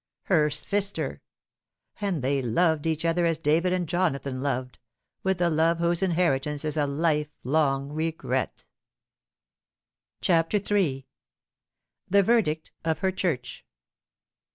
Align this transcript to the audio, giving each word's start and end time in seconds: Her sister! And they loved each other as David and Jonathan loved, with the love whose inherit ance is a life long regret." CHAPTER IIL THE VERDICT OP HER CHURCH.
Her 0.23 0.49
sister! 0.49 1.21
And 1.99 2.23
they 2.23 2.41
loved 2.41 2.87
each 2.87 3.05
other 3.05 3.23
as 3.27 3.37
David 3.37 3.71
and 3.71 3.87
Jonathan 3.87 4.41
loved, 4.41 4.79
with 5.21 5.37
the 5.37 5.51
love 5.51 5.77
whose 5.77 6.01
inherit 6.01 6.47
ance 6.47 6.65
is 6.65 6.75
a 6.75 6.87
life 6.87 7.29
long 7.43 7.91
regret." 7.91 8.65
CHAPTER 10.19 10.57
IIL 10.57 11.03
THE 12.09 12.23
VERDICT 12.23 12.71
OP 12.83 12.97
HER 12.97 13.11
CHURCH. 13.11 13.63